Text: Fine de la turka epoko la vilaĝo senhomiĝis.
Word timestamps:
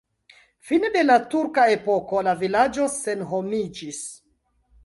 Fine 0.69 0.89
de 0.95 1.03
la 1.09 1.17
turka 1.33 1.67
epoko 1.75 2.23
la 2.31 2.33
vilaĝo 2.41 2.91
senhomiĝis. 2.97 4.05